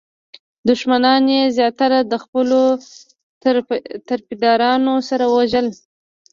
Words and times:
دښمنان 0.69 1.23
یې 1.35 1.41
زیاتره 1.57 1.99
د 2.11 2.13
خپلو 2.23 2.61
طرفدارانو 4.07 4.93
سره 5.09 5.25
وژل. 5.35 5.67